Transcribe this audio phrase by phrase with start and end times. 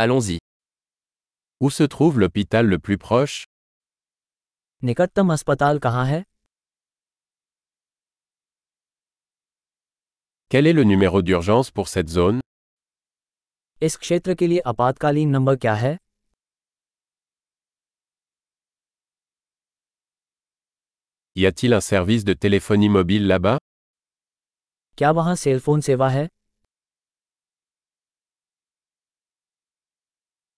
[0.00, 0.38] Allons-y.
[1.60, 3.44] Où se trouve l'hôpital le plus proche
[4.82, 6.22] निकटतम अस्पताल कहाँ है
[10.50, 12.40] Quel est le numéro d'urgence pour cette zone
[13.82, 15.96] इस क्षेत्र के लिए आपातकालीन नंबर क्या है
[21.36, 23.58] Y a-t-il un service de téléphonie mobile là-bas
[24.98, 26.28] क्या वहाँ सेल फोन सेवा है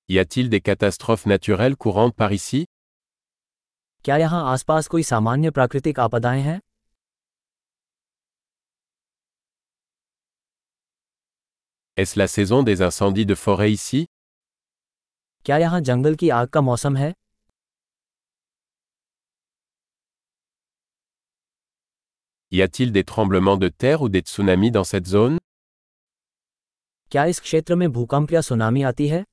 [0.10, 2.66] Y a-t-il des catastrophes naturelles courantes par ici
[4.06, 6.60] क्या यहाँ आसपास कोई सामान्य प्राकृतिक आपदाएं हैं
[11.98, 14.06] Est-ce la saison des incendies de forêt ici
[15.46, 17.14] क्या यहाँ जंगल की आग का मौसम है
[22.52, 25.40] Y a-t-il des tremblements de terre ou des tsunamis dans cette zone
[27.12, 29.24] क्या इस क्षेत्र में भूकंप या सुनामी आती है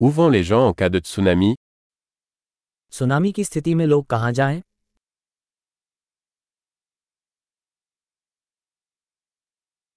[0.00, 1.54] Où vont les gens en cas de tsunami
[2.92, 4.60] tsunami की स्थिति में लोग कहाँ जाएं?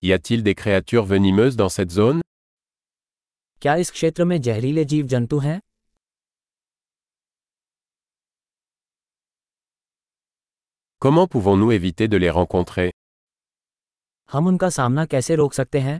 [0.03, 2.21] Y a-t-il des créatures venimeuses dans cette zone
[3.61, 5.59] क्या इस क्षेत्र में जहरीले जीव जंतु हैं
[11.05, 12.89] Comment pouvons-nous éviter de les rencontrer
[14.31, 15.99] हम उनका सामना कैसे रोक सकते हैं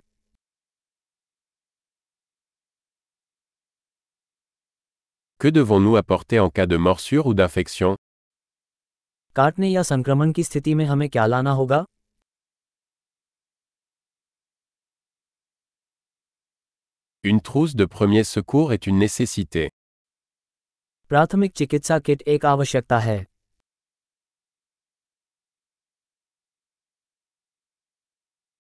[5.41, 7.95] Que devons-nous apporter en cas de morsure ou d'infection
[9.36, 11.86] काटने या संक्रमण की स्थिति में हमें क्या लाना होगा
[17.23, 19.69] Une trousse de premier secours est une nécessité.
[21.09, 23.17] प्राथमिक चिकित्सा किट एक आवश्यकता है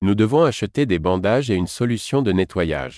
[0.01, 2.97] Nous devons acheter des bandages et une solution de nettoyage.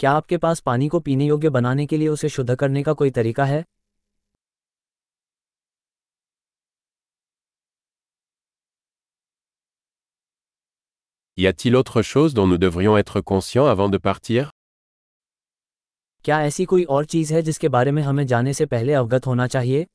[0.00, 3.10] क्या आपके पास पानी को पीने योग्य बनाने के लिए उसे शुद्ध करने का कोई
[3.10, 3.64] तरीका है
[11.38, 14.44] Y a-t-il autre chose dont nous devrions être conscients avant de partir
[16.24, 19.46] क्या ऐसी कोई और चीज़ है जिसके बारे में हमें जाने से पहले अवगत होना
[19.46, 19.86] चाहिए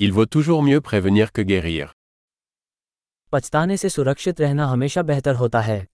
[0.00, 2.01] Il vaut toujours mieux prévenir que guérir.
[3.32, 5.91] पछताने से सुरक्षित रहना हमेशा बेहतर होता है।